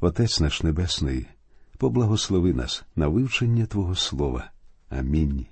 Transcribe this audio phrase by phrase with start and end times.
[0.00, 1.26] Отець наш Небесний,
[1.78, 4.50] поблагослови нас на вивчення Твого Слова.
[4.88, 5.46] Амінь.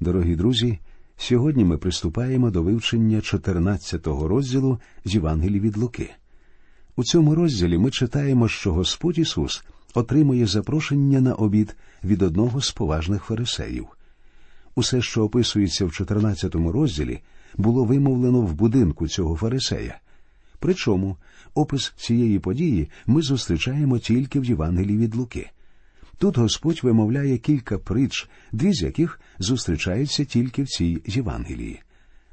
[0.00, 0.78] Дорогі друзі,
[1.16, 6.10] сьогодні ми приступаємо до вивчення 14-го розділу з Євангелії від Луки.
[6.96, 9.64] У цьому розділі ми читаємо, що Господь Ісус
[9.94, 13.86] отримує запрошення на обід від одного з поважних фарисеїв.
[14.74, 17.20] Усе, що описується в 14-му розділі,
[17.56, 20.00] було вимовлено в будинку цього фарисея.
[20.60, 21.16] Причому
[21.54, 25.50] опис цієї події ми зустрічаємо тільки в Євангелії від Луки.
[26.18, 31.80] Тут Господь вимовляє кілька притч, дві з яких зустрічаються тільки в цій Євангелії.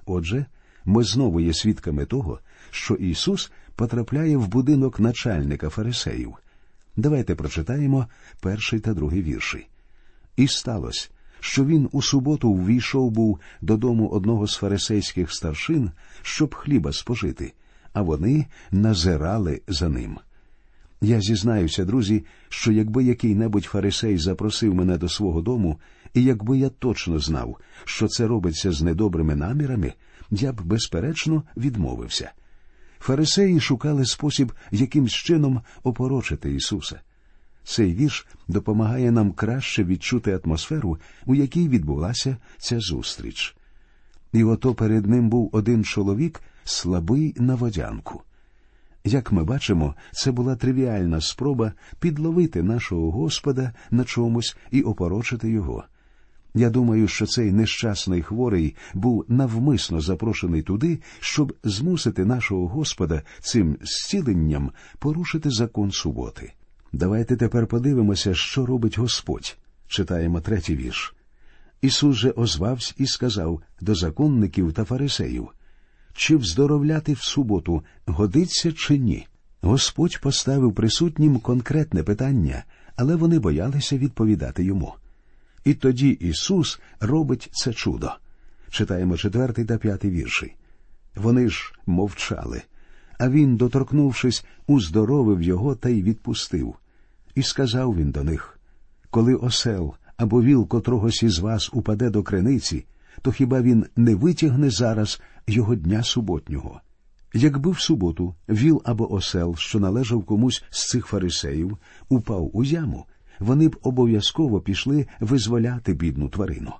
[0.05, 0.45] Отже,
[0.85, 2.39] ми знову є свідками того,
[2.71, 6.35] що Ісус потрапляє в будинок начальника фарисеїв.
[6.97, 8.07] Давайте прочитаємо
[8.41, 9.67] перший та другий вірші.
[10.35, 16.93] І сталося, що він у суботу ввійшов був додому одного з фарисейських старшин, щоб хліба
[16.93, 17.53] спожити,
[17.95, 20.17] а вони назирали за ним.
[21.01, 25.79] Я зізнаюся, друзі, що якби який-небудь фарисей запросив мене до свого дому,
[26.13, 29.93] і якби я точно знав, що це робиться з недобрими намірами,
[30.31, 32.31] я б, безперечно, відмовився.
[32.99, 37.01] Фарисеї шукали спосіб якимсь чином опорочити Ісуса.
[37.63, 43.55] Цей вірш допомагає нам краще відчути атмосферу, у якій відбулася ця зустріч.
[44.33, 48.21] І ото перед ним був один чоловік, слабий на водянку.
[49.03, 55.83] Як ми бачимо, це була тривіальна спроба підловити нашого Господа на чомусь і опорочити його.
[56.53, 63.77] Я думаю, що цей нещасний хворий був навмисно запрошений туди, щоб змусити нашого Господа цим
[63.81, 66.53] зціленням порушити закон суботи.
[66.93, 69.57] Давайте тепер подивимося, що робить Господь.
[69.87, 71.15] Читаємо третій вірш.
[71.81, 75.49] Ісус же озвався і сказав до законників та фарисеїв
[76.15, 79.27] чи вздоровляти в суботу годиться чи ні.
[79.61, 82.63] Господь поставив присутнім конкретне питання,
[82.95, 84.93] але вони боялися відповідати йому.
[85.63, 88.11] І тоді Ісус робить це чудо.
[88.69, 90.55] Читаємо четвертий та п'ятий вірші.
[91.15, 92.61] Вони ж мовчали,
[93.19, 96.75] а він, доторкнувшись, уздоровив його та й відпустив.
[97.35, 98.59] І сказав він до них
[99.09, 102.85] Коли осел або віл котрогось із вас упаде до криниці,
[103.21, 106.81] то хіба він не витягне зараз його дня суботнього?
[107.33, 111.77] Якби в суботу віл або осел, що належав комусь з цих фарисеїв,
[112.09, 113.05] упав у яму,
[113.39, 116.73] вони б обов'язково пішли визволяти бідну тварину.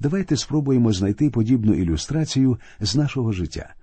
[0.00, 3.74] Давайте спробуємо знайти подібну ілюстрацію з нашого життя.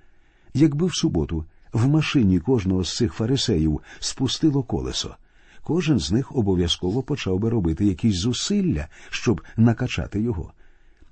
[0.53, 5.15] Якби в суботу в машині кожного з цих фарисеїв спустило колесо,
[5.63, 10.53] кожен з них обов'язково почав би робити якісь зусилля, щоб накачати його.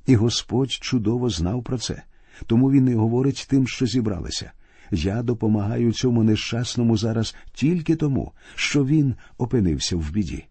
[0.06, 2.04] І Господь чудово знав про це,
[2.48, 4.52] тому він і говорить тим, що зібралися.
[4.92, 10.46] Я допомагаю цьому нещасному зараз тільки тому, що він опинився в біді.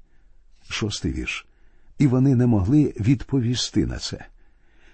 [0.68, 1.46] Шостий вірш.
[1.98, 4.26] І вони не могли відповісти на це.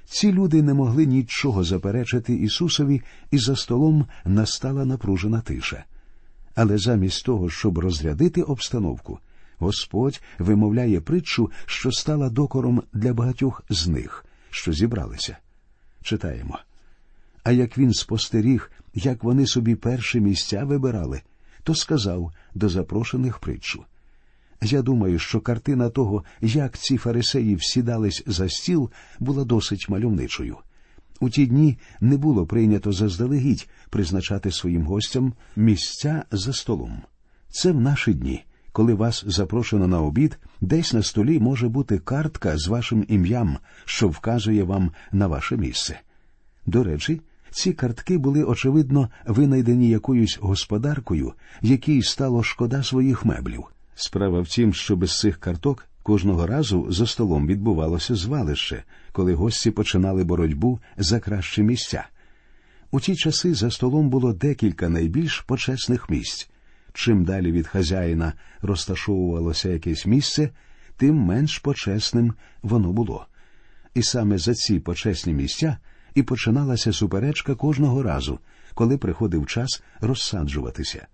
[0.05, 5.85] Ці люди не могли нічого заперечити Ісусові, і за столом настала напружена тиша.
[6.55, 9.19] Але замість того, щоб розрядити обстановку,
[9.59, 15.37] Господь вимовляє притчу, що стала докором для багатьох з них, що зібралися.
[16.03, 16.59] Читаємо.
[17.45, 21.23] А як він спостеріг, як вони собі перші місця вибирали,
[21.63, 23.85] то сказав до запрошених притчу.
[24.63, 30.57] Я думаю, що картина того, як ці фарисеї всідались за стіл, була досить мальовничою.
[31.21, 37.03] У ті дні не було прийнято заздалегідь призначати своїм гостям місця за столом.
[37.49, 42.59] Це в наші дні, коли вас запрошено на обід, десь на столі може бути картка
[42.59, 46.01] з вашим ім'ям, що вказує вам на ваше місце.
[46.67, 47.21] До речі,
[47.51, 51.33] ці картки були, очевидно, винайдені якоюсь господаркою,
[51.63, 53.65] якій стало шкода своїх меблів.
[53.95, 59.71] Справа в тім, що без цих карток кожного разу за столом відбувалося звалище, коли гості
[59.71, 62.05] починали боротьбу за кращі місця.
[62.91, 66.51] У ті часи за столом було декілька найбільш почесних місць.
[67.01, 70.51] Чим далі від хазяїна розташовувалося якесь місце,
[70.97, 73.27] тим менш почесним воно було.
[73.95, 75.77] І саме за ці почесні місця
[76.15, 78.39] і починалася суперечка кожного разу,
[78.75, 81.07] коли приходив час розсаджуватися.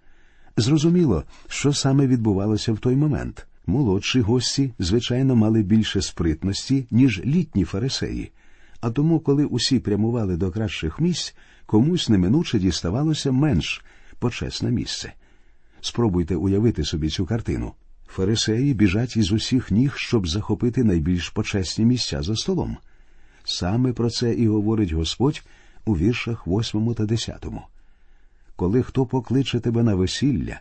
[0.57, 3.47] Зрозуміло, що саме відбувалося в той момент.
[3.67, 8.33] Молодші гості, звичайно, мали більше спритності, ніж літні фарисеї,
[8.81, 13.85] а тому, коли усі прямували до кращих місць, комусь неминуче діставалося менш
[14.19, 15.13] почесне місце.
[15.87, 17.73] Спробуйте уявити собі цю картину.
[18.07, 22.77] Фарисеї біжать із усіх ніг, щоб захопити найбільш почесні місця за столом.
[23.45, 25.43] Саме про це і говорить Господь
[25.85, 27.47] у віршах 8 та 10.
[28.57, 30.61] Коли хто покличе тебе на весілля,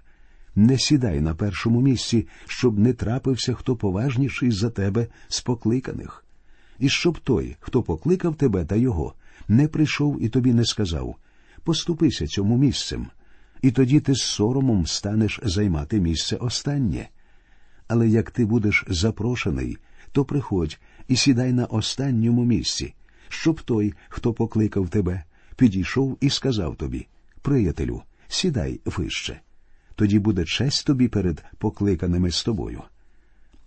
[0.56, 6.26] не сідай на першому місці, щоб не трапився хто поважніший за тебе з покликаних.
[6.80, 9.14] І щоб той, хто покликав тебе та його,
[9.48, 11.16] не прийшов і тобі не сказав
[11.64, 13.08] поступися цьому місцем,
[13.62, 17.10] і тоді ти з соромом станеш займати місце останнє.
[17.88, 19.78] Але як ти будеш запрошений,
[20.12, 22.94] то приходь і сідай на останньому місці,
[23.30, 25.24] щоб той, хто покликав тебе,
[25.56, 27.08] підійшов і сказав тобі
[27.42, 29.40] Приятелю, сідай вище.
[29.96, 32.82] Тоді буде честь тобі перед покликаними з тобою.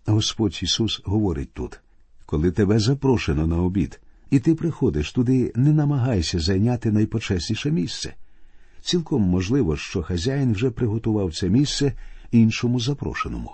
[0.06, 1.80] Господь Ісус говорить тут
[2.28, 4.00] коли тебе запрошено на обід,
[4.30, 8.14] і ти приходиш туди, не намагайся зайняти найпочесніше місце.
[8.82, 11.92] Цілком можливо, що хазяїн вже приготував це місце
[12.30, 13.50] іншому запрошеному.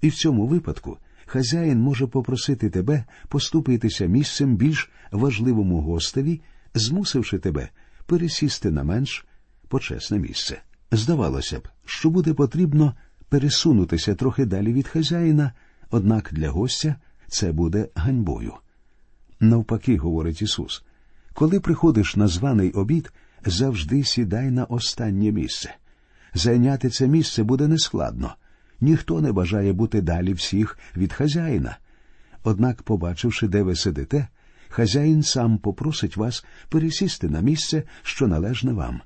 [0.00, 6.40] І в цьому випадку хазяїн може попросити тебе поступитися місцем більш важливому гостеві,
[6.74, 7.68] змусивши тебе
[8.06, 9.26] пересісти на менш
[9.68, 10.62] почесне місце.
[10.90, 12.94] Здавалося б, що буде потрібно
[13.28, 15.52] пересунутися трохи далі від хазяїна,
[15.90, 16.96] однак для гостя
[17.28, 18.52] це буде ганьбою.
[19.40, 20.84] Навпаки, говорить Ісус,
[21.34, 23.12] коли приходиш на званий обід,
[23.44, 25.74] завжди сідай на останнє місце.
[26.34, 28.34] Зайняти це місце буде нескладно.
[28.80, 31.76] Ніхто не бажає бути далі всіх від хазяїна.
[32.44, 34.28] Однак, побачивши, де ви сидите,
[34.68, 39.00] хазяїн сам попросить вас пересісти на місце, що належне вам.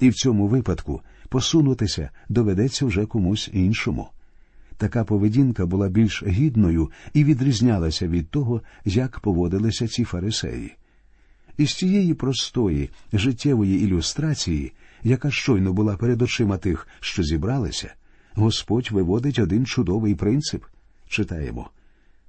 [0.00, 4.08] І в цьому випадку посунутися доведеться вже комусь іншому.
[4.76, 10.76] Така поведінка була більш гідною і відрізнялася від того, як поводилися ці фарисеї.
[11.56, 14.72] Із цієї простої життєвої ілюстрації,
[15.02, 17.94] яка щойно була перед очима тих, що зібралися,
[18.34, 20.64] Господь виводить один чудовий принцип
[21.08, 21.70] читаємо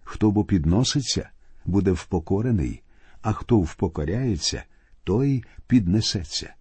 [0.05, 1.29] хто бо підноситься,
[1.65, 2.81] буде впокорений,
[3.21, 4.63] а хто впокоряється,
[5.03, 6.53] той піднесеться.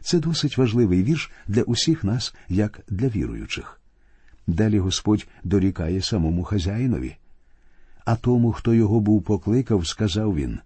[0.00, 3.80] Це досить важливий вірш для усіх нас, як для віруючих.
[4.46, 7.16] Далі Господь дорікає самому хазяїнові.
[8.04, 10.58] А тому, хто його був покликав, сказав він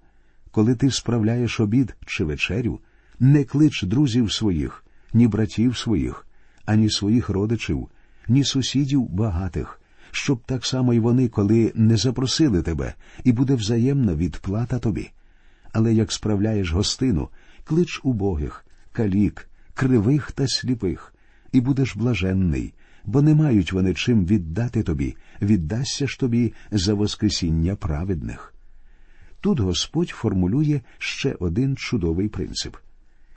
[0.50, 2.81] коли ти справляєш обід чи вечерю,
[3.20, 6.26] не клич друзів своїх, ні братів своїх,
[6.64, 7.88] ані своїх родичів,
[8.29, 9.81] ні сусідів багатих,
[10.11, 12.94] щоб так само й вони, коли не запросили тебе,
[13.25, 15.11] і буде взаємна відплата тобі.
[15.73, 17.29] Але як справляєш гостину,
[17.64, 21.14] клич убогих, калік, кривих та сліпих,
[21.52, 22.75] і будеш блаженний,
[23.05, 28.55] бо не мають вони чим віддати тобі, віддасться ж тобі за Воскресіння праведних.
[29.40, 32.76] Тут Господь формулює ще один чудовий принцип.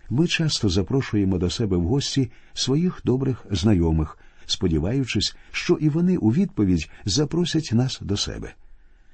[0.09, 6.29] Ми часто запрошуємо до себе в гості своїх добрих знайомих, сподіваючись, що і вони у
[6.29, 8.53] відповідь запросять нас до себе.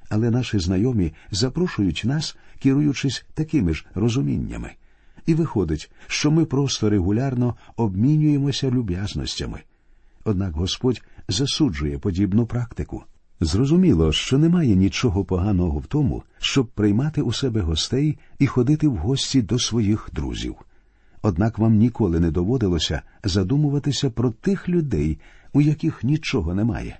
[0.09, 4.71] Але наші знайомі запрошують нас, керуючись такими ж розуміннями.
[5.25, 9.59] І виходить, що ми просто регулярно обмінюємося люб'язностями.
[10.24, 13.03] Однак Господь засуджує подібну практику.
[13.41, 18.95] Зрозуміло, що немає нічого поганого в тому, щоб приймати у себе гостей і ходити в
[18.95, 20.56] гості до своїх друзів.
[21.21, 25.19] Однак вам ніколи не доводилося задумуватися про тих людей,
[25.53, 27.00] у яких нічого немає.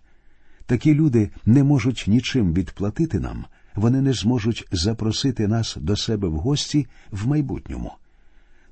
[0.65, 3.45] Такі люди не можуть нічим відплатити нам,
[3.75, 7.91] вони не зможуть запросити нас до себе в гості в майбутньому.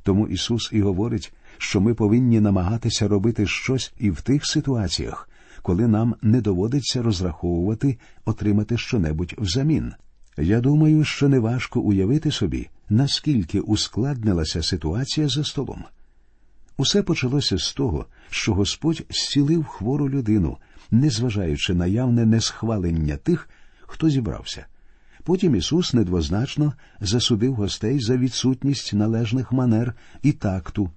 [0.04, 5.27] Тому Ісус і говорить, що ми повинні намагатися робити щось і в тих ситуаціях,
[5.68, 9.94] коли нам не доводиться розраховувати отримати щонебудь взамін.
[10.38, 15.84] Я думаю, що неважко уявити собі, наскільки ускладнилася ситуація за столом.
[16.78, 20.58] Усе почалося з того, що Господь зцілив хвору людину,
[20.92, 23.50] незважаючи на явне несхвалення тих,
[23.82, 24.66] хто зібрався.
[25.24, 30.92] Потім Ісус недвозначно засудив гостей за відсутність належних манер і такту,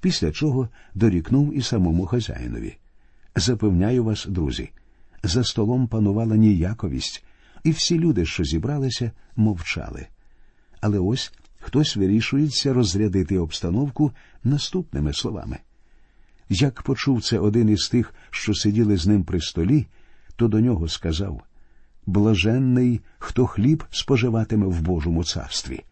[0.00, 2.79] після чого дорікнув і самому хазяїнові.
[3.40, 4.70] Запевняю вас, друзі,
[5.22, 7.24] за столом панувала ніяковість,
[7.64, 10.06] і всі люди, що зібралися, мовчали.
[10.80, 14.12] Але ось хтось вирішується розрядити обстановку
[14.44, 15.58] наступними словами.
[16.48, 19.86] Як почув це один із тих, що сиділи з ним при столі,
[20.36, 21.42] то до нього сказав
[22.06, 25.84] Блаженний, хто хліб споживатиме в Божому царстві.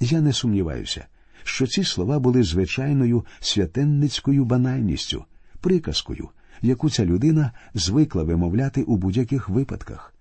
[0.00, 1.06] Я не сумніваюся,
[1.42, 5.24] що ці слова були звичайною святенницькою банальністю,
[5.60, 6.30] приказкою,
[6.64, 10.14] яку ця людина звикла вимовляти у будь-яких випадках.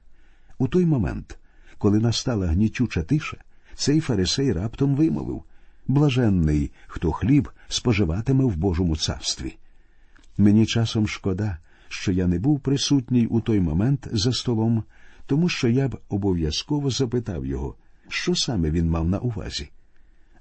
[0.57, 1.39] У той момент,
[1.77, 3.37] коли настала гнітюча тиша,
[3.75, 5.43] цей фарисей раптом вимовив
[5.87, 9.57] Блаженний, хто хліб споживатиме в Божому царстві.
[10.37, 11.57] Мені часом шкода,
[11.87, 14.83] що я не був присутній у той момент за столом,
[15.25, 17.75] тому що я б обов'язково запитав його,
[18.07, 19.69] що саме він мав на увазі.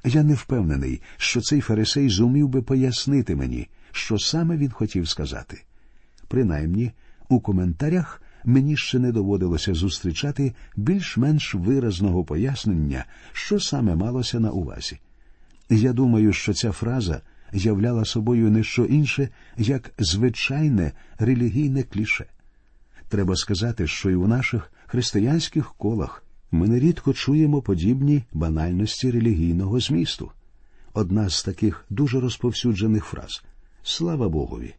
[0.05, 5.63] Я не впевнений, що цей фарисей зумів би пояснити мені, що саме він хотів сказати.
[6.33, 6.93] Принаймні
[7.29, 14.99] у коментарях мені ще не доводилося зустрічати більш-менш виразного пояснення, що саме малося на увазі.
[15.71, 17.21] Я думаю, що ця фраза
[17.53, 22.27] являла собою не що інше, як звичайне релігійне кліше.
[23.09, 30.31] Треба сказати, що і у наших християнських колах ми нерідко чуємо подібні банальності релігійного змісту.
[30.95, 33.45] Одна з таких дуже розповсюджених фраз
[33.83, 34.75] Слава Богові!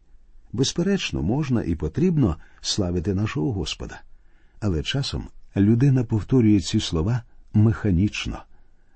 [0.54, 4.00] Безперечно, можна і потрібно славити нашого Господа.
[4.60, 5.24] Але часом
[5.56, 7.22] людина повторює ці слова
[7.54, 8.42] механічно.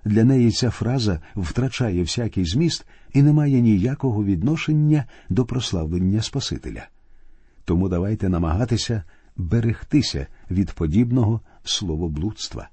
[0.04, 6.88] Для неї ця фраза втрачає всякий зміст і не має ніякого відношення до прославлення Спасителя.
[7.64, 9.02] Тому давайте намагатися
[9.36, 12.68] берегтися від подібного словоблудства.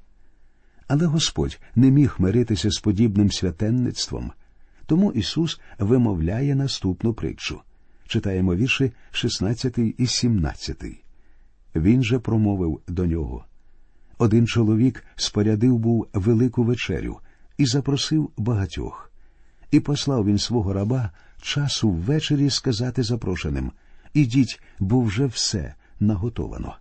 [0.88, 4.32] Але Господь не міг миритися з подібним святенництвом,
[4.86, 7.62] тому Ісус вимовляє наступну притчу.
[8.08, 10.84] Читаємо вірші 16 і 17.
[11.76, 13.46] Він же промовив до нього.
[14.18, 17.20] Один чоловік спорядив був велику вечерю
[17.58, 19.12] і запросив багатьох.
[19.72, 23.72] І послав він свого раба часу ввечері сказати запрошеним
[24.14, 26.76] Ідіть, бо вже все наготовано.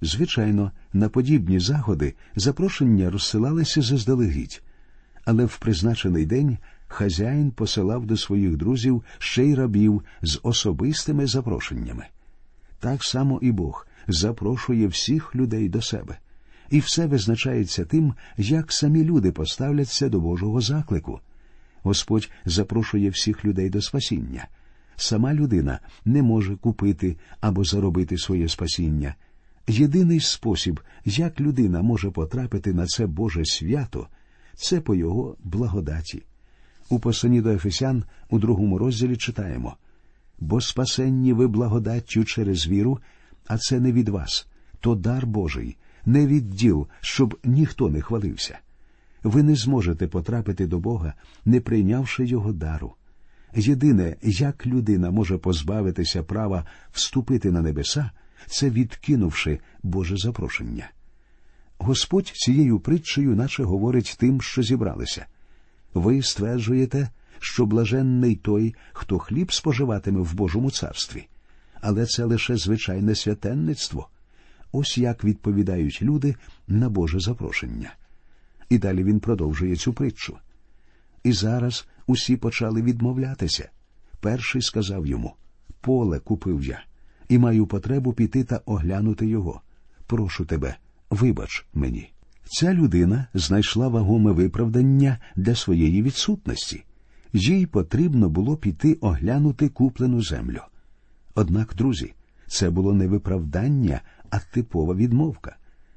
[0.00, 4.62] Звичайно, на подібні заходи запрошення розсилалися заздалегідь,
[5.24, 6.58] але в призначений день
[6.92, 12.06] хазяїн посилав до своїх друзів ще й рабів з особистими запрошеннями.
[12.80, 16.18] Так само і Бог запрошує всіх людей до себе,
[16.70, 21.20] і все визначається тим, як самі люди поставляться до Божого заклику.
[21.82, 24.48] Господь запрошує всіх людей до спасіння.
[24.96, 29.14] Сама людина не може купити або заробити своє спасіння.
[29.68, 34.08] Єдиний спосіб, як людина може потрапити на це Боже свято,
[34.54, 36.22] це по його благодаті.
[36.90, 39.76] У посланні до Ефесян у другому розділі читаємо
[40.40, 42.98] бо спасенні ви благодаттю через віру,
[43.46, 44.48] а це не від вас,
[44.80, 48.58] то дар Божий, не від діл, щоб ніхто не хвалився.
[49.22, 52.94] Ви не зможете потрапити до Бога, не прийнявши Його дару.
[53.56, 58.10] Єдине, як людина може позбавитися права вступити на небеса,
[58.46, 60.90] це відкинувши Боже запрошення.
[61.78, 65.26] Господь цією притчею наче говорить тим, що зібралися.
[65.94, 71.28] Ви стверджуєте, що блаженний той, хто хліб споживатиме в Божому царстві,
[71.80, 74.08] але це лише звичайне святенництво.
[74.72, 76.36] Ось як відповідають люди
[76.68, 77.94] на Боже запрошення.
[78.68, 80.38] І далі він продовжує цю притчу.
[81.24, 83.70] І зараз усі почали відмовлятися.
[84.20, 85.34] Перший сказав йому
[85.80, 86.84] Поле купив я,
[87.28, 89.60] і маю потребу піти та оглянути його.
[90.06, 90.76] Прошу тебе,
[91.10, 92.12] вибач мені.
[92.52, 96.84] Ця людина знайшла вагоме виправдання для своєї відсутності.
[97.32, 100.60] Їй потрібно було піти оглянути куплену землю.
[101.34, 102.14] Однак, друзі,
[102.46, 105.56] це було не виправдання, а типова відмовка.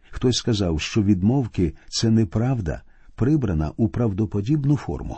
[0.10, 2.82] Хтось сказав, що відмовки це неправда,
[3.16, 5.18] прибрана у правдоподібну форму.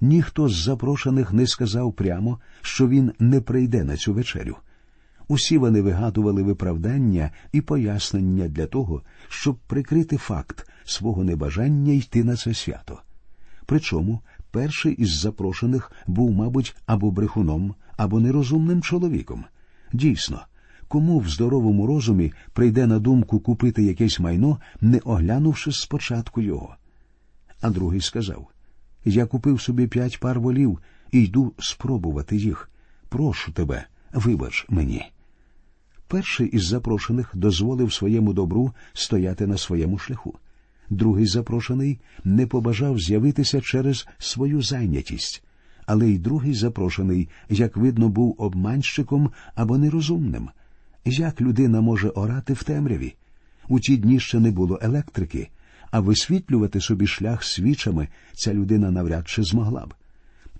[0.00, 4.56] Ніхто з запрошених не сказав прямо, що він не прийде на цю вечерю.
[5.28, 12.36] Усі вони вигадували виправдання і пояснення для того, щоб прикрити факт свого небажання йти на
[12.36, 13.00] це свято.
[13.66, 19.44] Причому перший із запрошених був, мабуть, або брехуном, або нерозумним чоловіком.
[19.92, 20.40] Дійсно,
[20.88, 26.76] кому в здоровому розумі прийде на думку купити якесь майно, не оглянувши спочатку його.
[27.60, 28.48] А другий сказав
[29.04, 30.78] Я купив собі п'ять пар волів
[31.12, 32.70] і йду спробувати їх.
[33.08, 35.04] Прошу тебе, вибач мені.
[36.08, 40.34] Перший із запрошених дозволив своєму добру стояти на своєму шляху.
[40.90, 45.44] Другий запрошений не побажав з'явитися через свою зайнятість,
[45.86, 50.48] але й другий запрошений, як видно, був обманщиком або нерозумним.
[51.04, 53.14] Як людина може орати в темряві?
[53.68, 55.48] У ті дні ще не було електрики,
[55.90, 59.94] а висвітлювати собі шлях свічами ця людина навряд чи змогла б.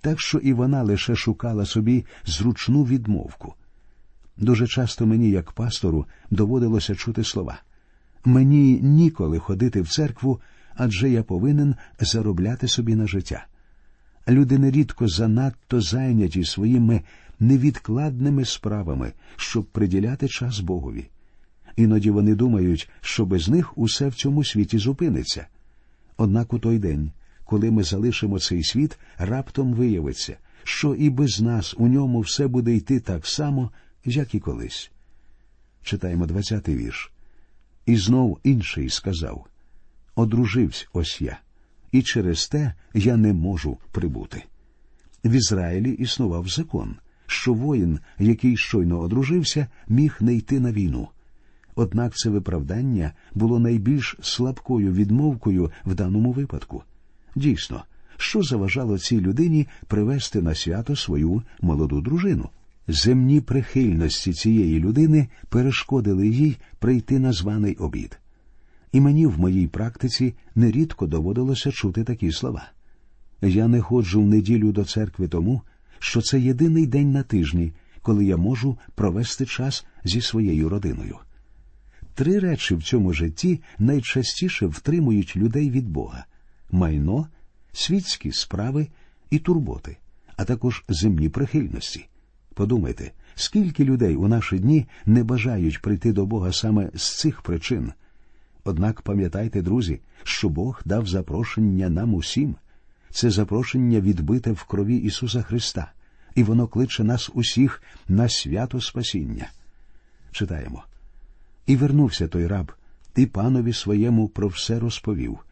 [0.05, 3.53] Так що і вона лише шукала собі зручну відмовку.
[4.37, 7.61] Дуже часто мені, як пастору, доводилося чути слова.
[8.25, 10.39] Мені ніколи ходити в церкву,
[10.75, 13.45] адже я повинен заробляти собі на життя.
[14.27, 17.01] Люди нерідко занадто зайняті своїми
[17.39, 21.09] невідкладними справами, щоб приділяти час Богові.
[21.75, 25.47] Іноді вони думають, що без них усе в цьому світі зупиниться.
[26.17, 27.11] Однак у той день,
[27.45, 32.75] коли ми залишимо цей світ, раптом виявиться, що і без нас у ньому все буде
[32.75, 33.71] йти так само,
[34.05, 34.91] як і колись.
[35.83, 37.11] Читаємо двадцятий вірш.
[37.85, 39.45] І знов інший сказав
[40.15, 41.39] Одружився ось я,
[41.91, 44.43] і через те я не можу прибути.
[45.23, 46.95] В Ізраїлі існував закон,
[47.27, 51.07] що воїн, який щойно одружився, міг не йти на війну.
[51.75, 56.83] Однак це виправдання було найбільш слабкою відмовкою в даному випадку.
[57.35, 57.83] Дійсно,
[58.17, 62.49] що заважало цій людині привести на свято свою молоду дружину.
[62.87, 68.19] Земні прихильності цієї людини перешкодили їй прийти на званий обід.
[68.91, 72.67] І мені в моїй практиці нерідко доводилося чути такі слова.
[73.41, 75.61] Я не ходжу в неділю до церкви тому,
[75.99, 81.17] що це єдиний день на тижні, коли я можу провести час зі своєю родиною.
[82.13, 86.25] Три речі в цьому житті найчастіше втримують людей від Бога
[86.75, 87.27] майно,
[87.73, 88.87] світські справи
[89.29, 89.97] і турботи,
[90.37, 92.07] а також земні прихильності.
[92.53, 97.93] Подумайте, скільки людей у наші дні не бажають прийти до Бога саме з цих причин.
[98.63, 102.55] Однак пам'ятайте, друзі, що Бог дав запрошення нам усім.
[103.09, 105.91] Це запрошення відбите в крові Ісуса Христа,
[106.35, 109.49] і воно кличе нас усіх на свято Спасіння.
[110.31, 110.83] Читаємо.
[111.65, 112.71] І вернувся той раб,
[113.15, 115.44] і панові своєму про все розповів.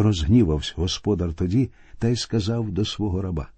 [0.00, 3.48] Розгнівався господар тоді та й сказав до свого раба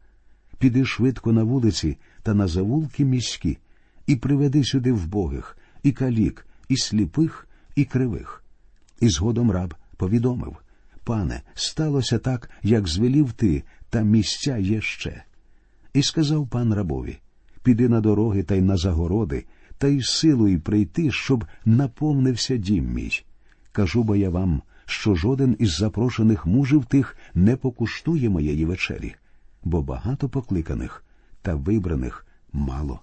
[0.59, 3.59] Піди швидко на вулиці та на завулки міські,
[4.07, 8.45] і приведи сюди вбогих, і калік, і сліпих, і кривих.
[9.01, 10.57] І згодом раб повідомив
[11.05, 15.25] Пане, сталося так, як звелів ти, та місця є ще.
[15.95, 17.19] І сказав пан рабові
[17.63, 19.45] Піди на дороги та й на загороди,
[19.79, 23.23] та й силою прийти, щоб наповнився дім мій.
[23.73, 29.15] Кажу бо я вам, що жоден із запрошених мужів тих не покуштує моєї вечері,
[29.65, 31.05] бо багато покликаних
[31.43, 33.01] та вибраних мало.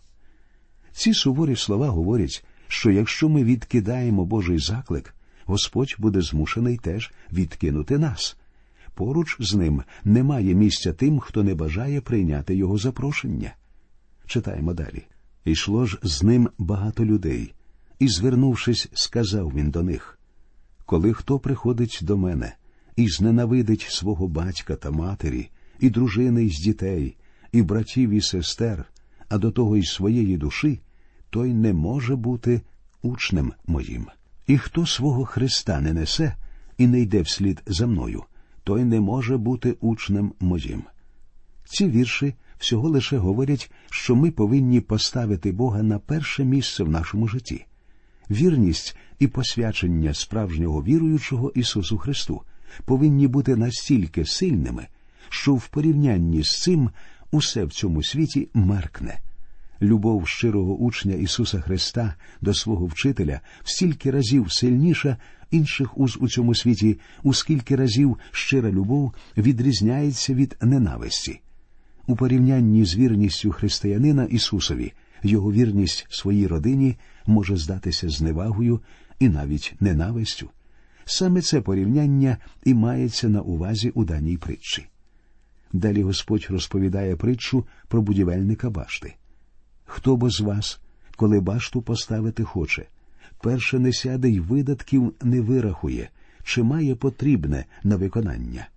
[0.91, 5.15] Ці суворі слова говорять, що якщо ми відкидаємо Божий заклик,
[5.45, 8.37] Господь буде змушений теж відкинути нас.
[8.93, 13.55] Поруч з ним немає місця тим, хто не бажає прийняти його запрошення.
[14.25, 15.03] Читаємо далі.
[15.45, 17.53] Ішло ж з ним багато людей,
[17.99, 20.16] і, звернувшись, сказав він до них
[20.87, 22.55] Коли хто приходить до мене
[22.95, 27.17] і зненавидить свого батька та матері, і дружини з дітей,
[27.51, 28.85] і братів і сестер,
[29.29, 30.79] а до того й своєї душі,
[31.29, 32.61] той не може бути
[33.01, 34.05] учнем моїм.
[34.47, 36.35] І хто свого Христа не несе
[36.77, 38.23] і не йде вслід за мною,
[38.63, 40.83] той не може бути учнем моїм.
[41.65, 47.27] Ці вірші всього лише говорять, що ми повинні поставити Бога на перше місце в нашому
[47.27, 47.65] житті.
[48.31, 52.41] Вірність і посвячення справжнього віруючого Ісусу Христу
[52.85, 54.87] повинні бути настільки сильними,
[55.29, 56.89] що в порівнянні з цим
[57.31, 59.19] усе в цьому світі меркне.
[59.81, 65.17] Любов щирого учня Ісуса Христа до свого вчителя в стільки разів сильніша
[65.51, 71.41] інших уз у цьому світі, у скільки разів щира любов відрізняється від ненависті.
[72.07, 78.81] У порівнянні з вірністю християнина Ісусові, його вірність своїй родині може здатися зневагою
[79.19, 80.49] і навіть ненавистю.
[81.05, 84.87] Саме це порівняння і мається на увазі у даній притчі.
[85.73, 89.15] Далі Господь розповідає притчу про будівельника башти.
[89.85, 90.79] Хто бо з вас,
[91.15, 92.85] коли башту поставити хоче,
[93.41, 96.09] перше не сяде й видатків не вирахує,
[96.43, 98.67] чи має потрібне на виконання,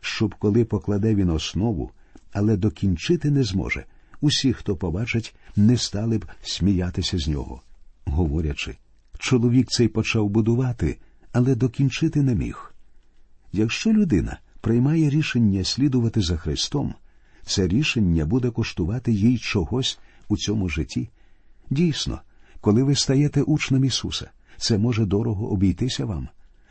[0.00, 1.90] щоб коли покладе він основу,
[2.32, 3.84] але докінчити не зможе.
[4.20, 7.62] Усі, хто побачить, не стали б сміятися з нього.
[8.04, 8.76] Говорячи,
[9.18, 10.98] чоловік цей почав будувати,
[11.32, 12.74] але докінчити не міг.
[13.52, 16.94] Якщо людина приймає рішення слідувати за Христом,
[17.46, 21.08] це рішення буде коштувати їй чогось у цьому житті.
[21.70, 22.20] Дійсно,
[22.60, 26.28] коли ви стаєте учнем Ісуса, це може дорого обійтися вам.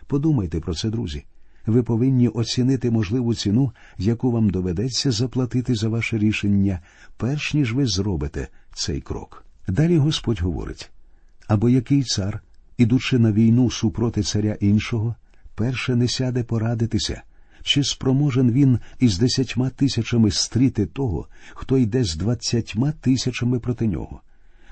[0.08, 1.26] Подумайте про це, друзі.
[1.70, 6.80] Ви повинні оцінити можливу ціну, яку вам доведеться заплатити за ваше рішення,
[7.18, 9.46] перш ніж ви зробите цей крок.
[9.68, 10.92] Далі Господь говорить
[11.48, 12.42] або який цар,
[12.78, 15.16] ідучи на війну супроти царя іншого,
[15.56, 17.22] перше не сяде порадитися,
[17.64, 24.22] чи спроможен він із десятьма тисячами стріти того, хто йде з двадцятьма тисячами проти нього.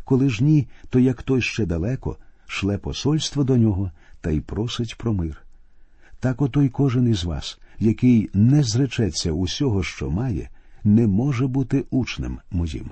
[0.04, 4.98] Коли ж ні, то як той ще далеко, шле посольство до нього та й просить
[4.98, 5.47] про мир.
[6.20, 10.50] Так ото й кожен із вас, який не зречеться усього, що має,
[10.84, 12.92] не може бути учнем моїм.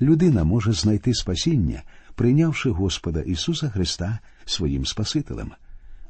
[0.00, 1.82] Людина може знайти спасіння,
[2.14, 5.52] прийнявши Господа Ісуса Христа своїм Спасителем.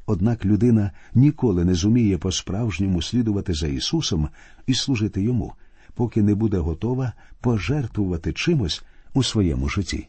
[0.05, 4.29] Однак людина ніколи не зуміє по-справжньому слідувати за Ісусом
[4.67, 5.53] і служити йому,
[5.93, 10.07] поки не буде готова пожертвувати чимось у своєму житті.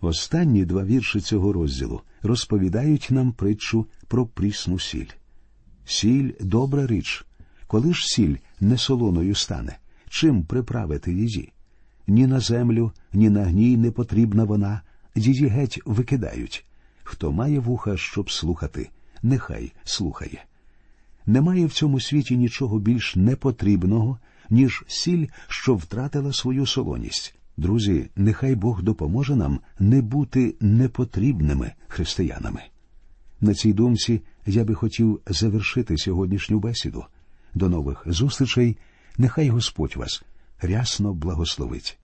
[0.00, 5.06] Останні два вірші цього розділу розповідають нам притчу про прісну сіль.
[5.90, 7.24] Сіль добра річ.
[7.66, 11.52] Коли ж сіль не солоною стане, чим приправити її?
[12.06, 14.80] ні на землю, ні на гній не потрібна вона,
[15.14, 16.64] її геть викидають.
[17.02, 18.90] Хто має вуха, щоб слухати,
[19.22, 20.44] нехай слухає.
[21.26, 24.18] Немає в цьому світі нічого більш непотрібного,
[24.50, 27.34] ніж сіль, що втратила свою солоність.
[27.56, 32.62] Друзі, нехай Бог допоможе нам не бути непотрібними християнами.
[33.40, 37.04] На цій думці я би хотів завершити сьогоднішню бесіду.
[37.54, 38.76] До нових зустрічей.
[39.18, 40.22] Нехай Господь вас
[40.62, 41.98] рясно благословить.